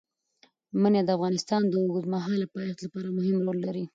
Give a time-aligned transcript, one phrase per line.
[0.81, 3.85] منی د افغانستان د اوږدمهاله پایښت لپاره مهم رول لري.